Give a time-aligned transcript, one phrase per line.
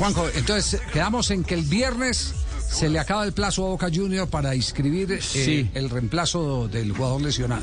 [0.00, 2.32] Juanjo, entonces quedamos en que el viernes
[2.70, 5.70] se le acaba el plazo a Boca Junior para inscribir eh, Sí.
[5.74, 7.62] el reemplazo del jugador lesionado.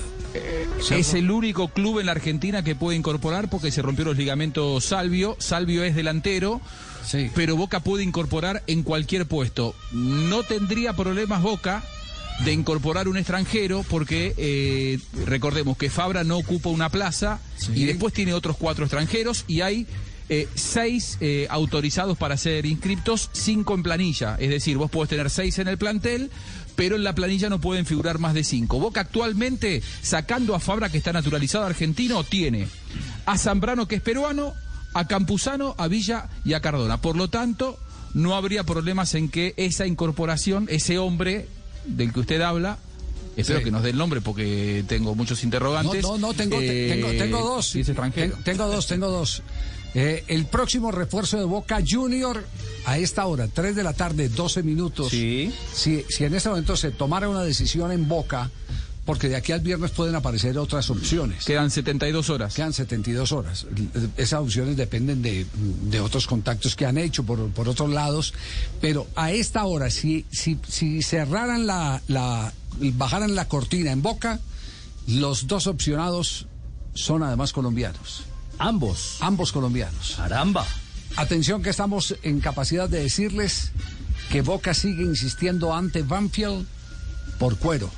[0.92, 4.86] Es el único club en la Argentina que puede incorporar porque se rompió los ligamentos
[4.86, 5.36] Salvio.
[5.40, 6.62] Salvio es delantero,
[7.04, 7.32] Sí.
[7.34, 9.74] pero Boca puede incorporar en cualquier puesto.
[9.92, 11.84] No tendría problemas Boca
[12.46, 17.72] de incorporar un extranjero porque eh, recordemos que Fabra no ocupa una plaza Sí.
[17.74, 19.88] y después tiene otros cuatro extranjeros y hay
[20.30, 24.36] eh, seis eh, autorizados para ser inscriptos, cinco en planilla.
[24.40, 26.30] Es decir, vos podés tener seis en el plantel,
[26.76, 28.80] pero en la planilla no pueden figurar más de cinco.
[28.80, 32.68] Boca actualmente, sacando a Fabra, que está naturalizado argentino, tiene
[33.26, 34.54] a Zambrano, que es peruano,
[34.94, 37.02] a Campuzano, a Villa y a Cardona.
[37.02, 37.78] Por lo tanto,
[38.14, 41.48] no habría problemas en que esa incorporación, ese hombre
[41.86, 42.78] del que usted habla,
[43.36, 43.66] espero Sí.
[43.66, 46.02] que nos dé el nombre porque tengo muchos interrogantes.
[46.04, 47.70] No, no, no, tengo, te- eh, tengo, tengo dos.
[47.70, 48.34] si es extranjero.
[48.36, 49.42] Ten- Tengo dos, tengo dos.
[50.00, 52.46] Eh, el próximo refuerzo de Boca Junior
[52.86, 55.10] a esta hora, 3 de la tarde, 12 minutos.
[55.10, 55.52] Sí.
[55.74, 58.52] Si, si en este momento se tomara una decisión en Boca,
[59.06, 61.46] porque de aquí al viernes pueden aparecer otras opciones.
[61.46, 62.54] Quedan 72 horas.
[62.54, 63.66] Quedan 72 horas.
[64.18, 65.48] Esas opciones dependen de,
[65.90, 68.36] de otros contactos que han hecho por, por otros lados.
[68.80, 72.54] Pero a esta hora, si, si, si cerraran la, la,
[72.94, 74.40] bajaran la cortina en boca,
[75.08, 76.46] los dos opcionados
[76.94, 78.26] son además colombianos.
[78.60, 79.18] Ambos.
[79.22, 80.14] Ambos colombianos.
[80.18, 80.66] Caramba.
[81.16, 83.72] Atención que estamos en capacidad de decirles
[84.32, 86.66] que Boca sigue insistiendo ante Banfield
[87.40, 87.90] por cuero.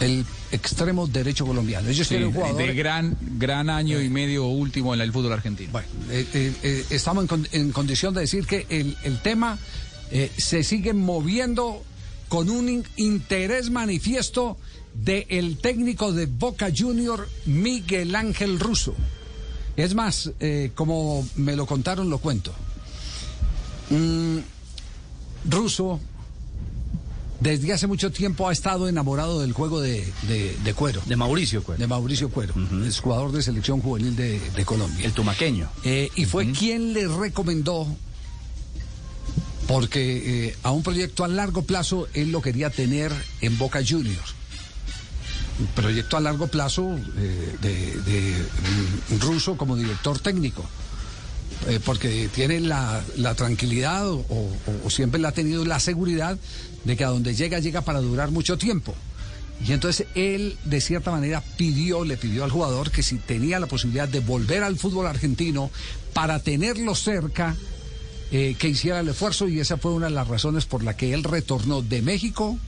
[0.00, 1.88] El extremo derecho colombiano.
[1.88, 2.66] Ellos Sí, tienen jugadores.
[2.66, 5.70] de gran, gran año y medio último en el fútbol argentino.
[5.72, 9.58] Bueno, eh, eh, eh, estamos en, con- en condición de decir que el, el tema
[10.10, 11.82] eh, se sigue moviendo
[12.28, 14.56] con un in- interés manifiesto
[14.94, 18.94] del técnico de Boca Junior, Miguel Ángel Russo.
[19.76, 22.52] Es más, eh, como me lo contaron, lo cuento.
[23.90, 24.38] Mm,
[25.48, 26.00] Russo,
[27.40, 31.62] desde hace mucho tiempo ha estado enamorado del juego de, de- de cuero, De Mauricio,
[31.62, 31.78] pues.
[31.78, 32.52] de Mauricio Cuero,
[32.86, 35.06] es jugador de selección juvenil de, de Colombia.
[35.06, 35.68] El tumaqueño.
[35.84, 37.86] Eh, y fue quien le recomendó,
[39.66, 44.34] porque eh, a un proyecto a largo plazo él lo quería tener en Boca Juniors.
[45.74, 48.34] Proyecto a largo plazo eh, de, de,
[49.10, 50.64] mm, ruso como director técnico.
[51.68, 53.02] Eh, porque tiene la,
[53.36, 56.38] tranquilidad o siempre la ha tenido la seguridad
[56.84, 58.94] de que a donde llega llega para durar mucho tiempo.
[59.66, 63.66] Y entonces él, de cierta manera, pidió, le pidió al jugador que si tenía la
[63.66, 65.70] posibilidad de volver al fútbol argentino
[66.14, 67.56] para tenerlo cerca,
[68.32, 71.12] eh, que hiciera el esfuerzo y esa fue una de las razones por la que
[71.12, 72.58] él retornó de México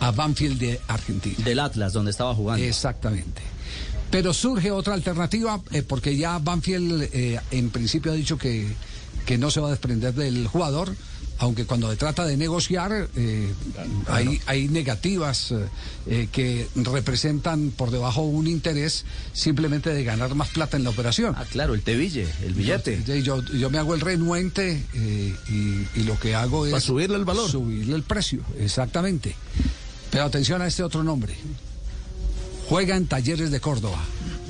[0.00, 1.36] a Banfield de Argentina.
[1.44, 2.64] Del Atlas, donde estaba jugando.
[2.64, 3.42] Exactamente.
[4.10, 8.66] Pero surge otra alternativa, eh, porque ya Banfield eh, en principio ha dicho que,
[9.26, 10.94] que no se va a desprender del jugador,
[11.40, 13.52] aunque cuando se trata de negociar eh,
[14.08, 15.54] hay, hay negativas
[16.06, 19.04] eh, que representan por debajo un interés
[19.34, 21.34] simplemente de ganar más plata en la operación.
[21.38, 23.04] Ah, claro, el Teville, el billete.
[23.06, 26.72] Yo, yo, yo me hago el renuente eh, y, y lo que hago es...
[26.72, 27.48] Para subirle el valor.
[27.48, 29.36] Subirle el precio, exactamente.
[30.10, 31.34] Pero atención a este otro nombre.
[32.68, 33.98] Juega en Talleres de Córdoba.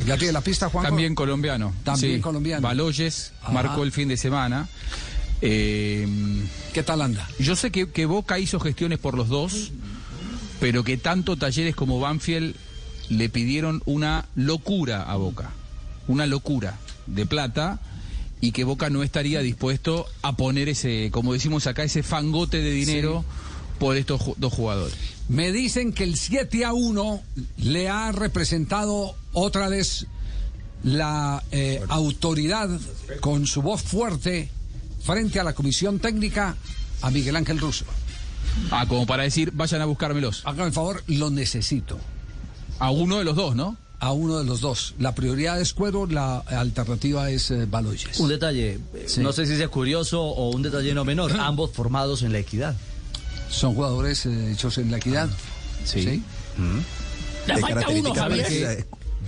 [0.07, 0.85] ¿Ya tiene la pista, Juan?
[0.87, 1.73] También colombiano.
[1.85, 2.21] También Sí.
[2.21, 2.63] colombiano.
[2.67, 3.53] Baloyes Ajá.
[3.53, 4.69] marcó el fin de semana.
[5.41, 6.07] Eh,
[6.73, 7.29] ¿Qué tal anda?
[7.39, 9.71] yo sé que, que Boca hizo gestiones por los dos,
[10.61, 12.57] pero que tanto Talleres como Banfield
[13.09, 15.51] le pidieron una locura a Boca.
[16.09, 16.77] Una locura
[17.07, 17.79] de plata
[18.41, 22.71] y que Boca no estaría dispuesto a poner ese, como decimos acá, ese fangote de
[22.71, 23.25] dinero
[23.79, 24.95] por estos dos jugadores.
[25.29, 27.23] Me dicen que el 7 a 1
[27.59, 30.07] le ha representado otra vez
[30.85, 32.69] la eh, autoridad
[33.21, 34.49] con su voz fuerte
[35.03, 36.57] frente a la comisión técnica
[37.03, 37.85] a Miguel Ángel Russo.
[38.71, 40.43] Ah, como para decir, vayan a buscármelos.
[40.45, 41.99] Hágame el favor, lo necesito.
[42.79, 43.77] A uno de los dos, ¿no?
[44.01, 44.95] A uno de los dos.
[44.99, 48.19] La prioridad es Cuero, la alternativa es eh, Baloyes.
[48.21, 49.21] Un detalle, eh, Sí.
[49.21, 52.77] no sé si sea curioso o un detalle no menor, ambos formados en la equidad.
[53.49, 55.29] Son jugadores eh, hechos en la equidad.
[55.85, 56.03] Sí.
[56.03, 56.23] Sí.
[57.47, 58.87] Le de falta uno, características Javier.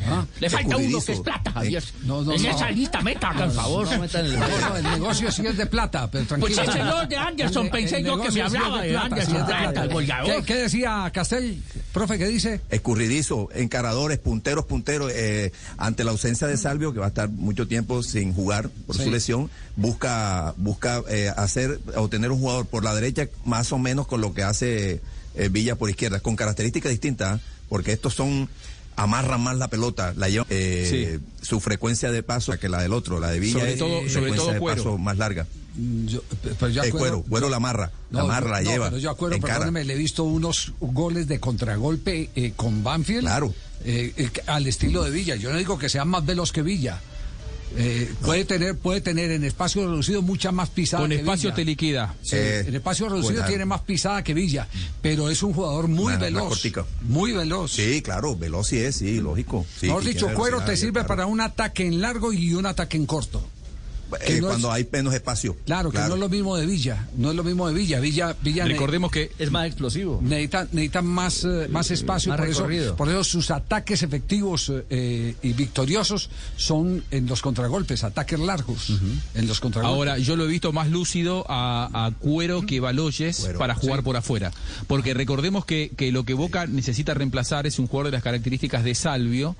[0.08, 1.84] Ah, Le falta uno que es plata, Javier.
[2.04, 2.50] No, no, en no.
[2.50, 3.87] esa lista meta, el favor.
[3.90, 6.62] No metan el- no, no, el negocio sí es de plata, pero Pues tranquilo.
[6.62, 9.37] el señor de Anderson, El- pensé el yo que me hablaba de plata, sí Anderson
[9.37, 9.82] es de Plata, plata.
[9.84, 10.37] el goleador.
[10.37, 11.62] ¿Qué, qué decía Castel?
[11.92, 12.60] Profe, ¿qué dice?
[12.70, 17.69] escurridizo, encaradores, punteros, punteros, eh, ante la ausencia de Salvio, que va a estar mucho
[17.69, 19.04] tiempo sin jugar por Sí.
[19.04, 24.06] su lesión, busca, busca eh, hacer, obtener un jugador por la derecha más o menos
[24.06, 25.00] con lo que hace
[25.34, 27.42] eh, Villa por izquierda, con características distintas, ¿eh?
[27.69, 28.48] porque estos son
[29.02, 33.20] amarran más la pelota, la llevan, eh, su frecuencia de paso que la del otro,
[33.20, 34.76] la de Villa Sobre es todo- sobre frecuencia todo de Cuero.
[34.85, 35.47] paso más larga.
[35.76, 36.23] Mm, yo-
[36.58, 38.87] pero yo El acuerdo- cuero, cuero la amarra, la amarra, la no, lleva.
[38.88, 43.20] Pero yo acuerdo, perdóneme, le he visto unos goles de contragolpe eh, con Banfield.
[43.20, 43.55] Claro.
[43.82, 45.37] eh, eh, al estilo de Villa.
[45.37, 47.00] Yo no digo que sea más veloz que Villa.
[47.76, 51.55] Eh, puede tener puede tener en espacio reducido mucha más pisada Con que espacio Villa.
[51.55, 52.14] te liquida.
[52.22, 54.67] Sí, Eh, en espacio reducido pues, tiene más pisada que Villa,
[55.00, 56.61] pero es un jugador muy veloz.
[57.02, 57.72] Muy veloz.
[57.72, 59.64] Sí, claro, veloz sí es, sí, lógico.
[59.78, 61.08] Sí, Mejor dicho, Cuero te sirve claro.
[61.08, 63.43] para un ataque en largo y un ataque en corto.
[64.20, 65.56] Eh, es- cuando hay menos espacio.
[65.66, 67.08] Claro, que no es lo mismo de Villa.
[67.16, 68.00] No es lo mismo de Villa.
[68.00, 70.20] Villa, Villa Recordemos que Es más explosivo.
[70.22, 72.30] necesita, necesita más, eh, más espacio.
[72.30, 72.96] Más por, eso, recorrido.
[72.96, 78.90] por eso sus ataques efectivos eh, y victoriosos son en los contragolpes, ataques largos.
[79.34, 79.96] En los contragolpes.
[79.96, 84.02] Ahora, yo lo he visto más lúcido a, a Cuero que Baloyes Cuero, para jugar
[84.02, 84.50] por afuera.
[84.86, 88.84] Porque recordemos que, que lo que Boca necesita reemplazar es un jugador de las características
[88.84, 89.56] de Salvio,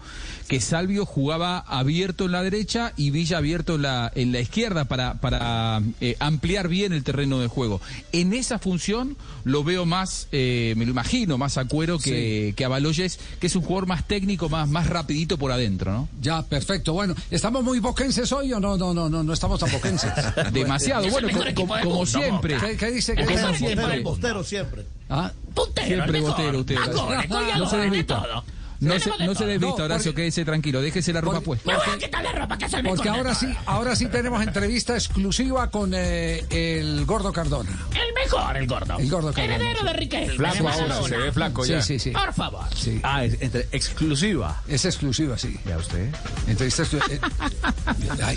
[0.49, 4.85] que Salvio jugaba abierto en la derecha y Villa abierto en la, en la izquierda
[4.87, 7.81] para, para eh, ampliar bien el terreno de juego.
[8.13, 12.65] En esa función lo veo más, eh, me lo imagino, más a Cuero que, que
[12.65, 16.09] a Baloyes, que es un jugador más técnico, más, más rapidito por adentro, ¿no?
[16.21, 16.93] Ya, perfecto.
[16.93, 18.77] Bueno, ¿estamos muy boquenses hoy o no?
[18.77, 20.13] No, no, no, no estamos tan boquenses.
[20.53, 22.57] Demasiado, bueno, como mundo, siempre.
[22.59, 23.15] ¿Qué, qué dice?
[23.15, 23.55] ¿Qué dice?
[23.57, 24.01] siempre.
[24.01, 24.85] Bostero siempre.
[25.09, 26.37] Ah, Puntero, Siempre el mejor.
[26.39, 26.77] botero usted.
[26.77, 28.43] Más goles, No goleador, se de desvista.
[28.81, 31.71] No se, no se desvista, Horacio, quédese tranquilo, déjese la ropa puesta.
[31.71, 34.07] Me voy a quitar la ropa que es el mejor porque ahora sí, ahora sí
[34.07, 37.71] tenemos entrevista exclusiva con eh, el Gordo Cardona.
[37.93, 38.99] El mejor, el gordo.
[38.99, 40.35] El gordo Cardona, Heredero de Riquelme.
[40.35, 41.83] Flaco de ahora, se ve flaco Sí, ya.
[41.83, 42.11] sí, sí.
[42.11, 42.65] Por favor.
[42.75, 43.01] sí.
[43.03, 44.63] Ah, es entre exclusiva.
[44.67, 45.59] Es exclusiva, sí.
[45.67, 46.09] Ya usted.
[46.47, 47.21] Entrevista exclu- eh,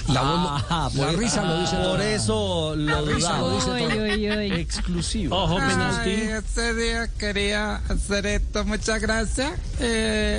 [0.09, 0.29] la, lo-
[0.69, 3.55] Ah, la por- risa lo dice Por eso lo risa lo dudaba.
[3.55, 4.41] dice todo.
[4.57, 5.35] Exclusiva.
[5.37, 6.09] Ojo, penalti.
[6.11, 9.51] ese día quería hacer esto, muchas gracias.
[9.79, 10.32] Eh,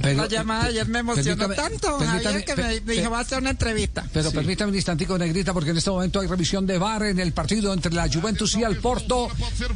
[0.00, 3.38] Pero- la llamada ayer me emocionó tanto, permítame- Javier, que me dijo, va a hacer
[3.40, 4.06] una entrevista.
[4.10, 7.32] Pero permítame un instantico, Negrita, porque en este momento hay revisión de VAR en el
[7.34, 9.28] partido entre la Juventus y el Porto.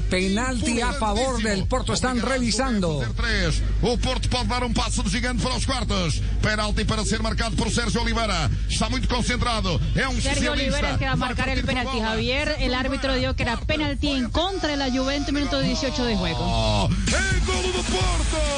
[0.09, 1.93] Penalti a favor del Porto.
[1.93, 3.03] Están revisando.
[3.83, 6.23] O Porto pode dar um passo de gigante para os quartos.
[6.41, 8.51] Penalti para ser marcado por Sérgio Oliveira.
[8.71, 9.79] Está muito concentrado.
[9.95, 10.53] É um Sergio.
[10.53, 12.01] Olivera que va a marcar el penalti.
[12.01, 12.57] Javier.
[12.61, 16.39] El árbitro dijo que era penalti en contra de la Juventus, minuto 18 de juego.
[16.41, 18.50] Oh, é golo do Porto!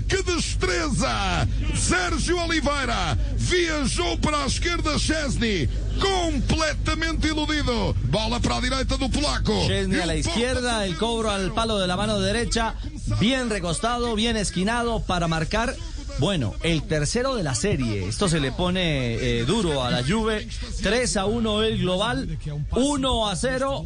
[0.00, 1.46] Que destreza!
[1.74, 5.68] Sérgio Oliveira viajou para a esquerda Chesney,
[6.00, 7.94] completamente iludido.
[8.04, 9.52] Bola para a direita do polaco.
[9.66, 12.74] Chesney E a la Porto izquierda, el cobro al palo de la mano derecha,
[13.18, 15.74] bien recostado, bien esquinado para marcar.
[16.18, 18.08] Bueno, el tercero de la serie.
[18.08, 20.46] Esto se le pone eh, duro a la Juve.
[20.82, 22.38] 3 a 1 el global,
[22.72, 23.84] 1 a 0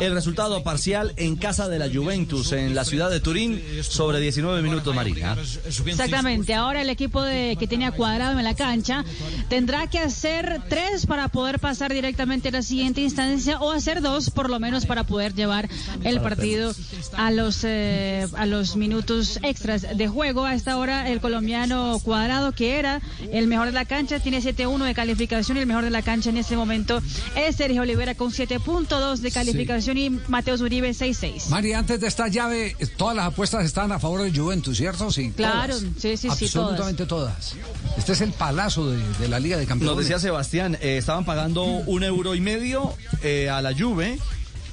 [0.00, 4.62] el resultado parcial en casa de la Juventus en la ciudad de Turín sobre 19
[4.62, 5.36] minutos Marina.
[5.86, 6.54] Exactamente.
[6.54, 9.04] Ahora el equipo de, que tenía cuadrado en la cancha
[9.48, 14.30] tendrá que hacer tres para poder pasar directamente a la siguiente instancia o hacer dos
[14.30, 15.68] por lo menos para poder llevar
[16.04, 16.72] el partido
[17.14, 20.44] a los eh, a los minutos extras de juego.
[20.44, 23.00] A esta hora el colombiano cuadrado que era
[23.32, 26.30] el mejor de la cancha tiene 7-1 de calificación y el mejor de la cancha
[26.30, 27.00] en este momento
[27.36, 31.48] es Sergio Olivera con 7.2 de calificación y Mateus Uribe 6-6.
[31.48, 35.10] Mari, antes de esta llave, todas las apuestas están a favor de Juventus, ¿cierto?
[35.10, 35.32] Sí.
[35.32, 35.92] Claro, todas.
[35.98, 37.54] sí, sí, sí, Absolutamente todas.
[37.96, 39.96] Este es el palazo de, de la Liga de Campeones.
[39.96, 44.18] Nos decía Sebastián, eh, estaban pagando un euro y medio eh, a la Juve.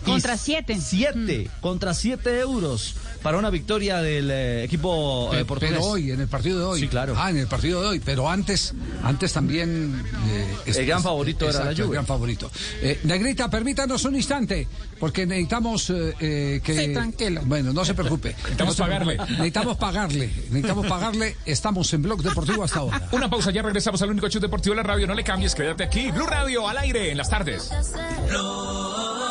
[0.05, 0.79] Contra siete.
[0.79, 5.73] Siete, contra siete euros para una victoria del eh, equipo eh, portugués.
[5.77, 6.79] Pero hoy, en el partido de hoy.
[6.81, 7.15] Sí, claro.
[7.17, 7.99] Ah, en el partido de hoy.
[7.99, 10.03] Pero antes, antes también.
[10.29, 11.95] eh, es- El gran es- favorito era la exacto, El Juve.
[11.95, 12.51] gran favorito.
[12.81, 14.67] Eh, Negrita, permítanos un instante,
[14.99, 16.61] porque necesitamos que.
[16.65, 17.41] Sí, tranquilo.
[17.45, 18.35] Bueno, no se preocupe.
[18.35, 19.17] Necesitamos pagarle.
[19.17, 20.27] Necesitamos pagarle.
[20.27, 21.35] Necesitamos pagarle.
[21.45, 23.07] Estamos en Blog Deportivo hasta ahora.
[23.11, 25.07] Una pausa, ya regresamos al único show deportivo de la radio.
[25.07, 26.11] No le cambies, quédate aquí.
[26.11, 27.69] Blue Radio al aire en las tardes.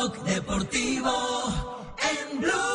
[0.09, 1.11] Deportivo
[1.97, 2.74] en Blue.